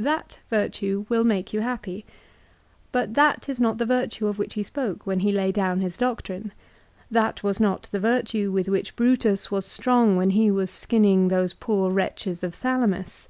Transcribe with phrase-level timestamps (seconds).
[0.00, 2.04] That virtue will make you happy.
[2.90, 5.96] But that is not the virtue of which he spoke when he laid down his
[5.96, 6.50] doctrine.
[7.12, 11.54] That was not the virtue with which Brutus was strong when he was skinning those
[11.54, 13.28] poor wretches of Salamis.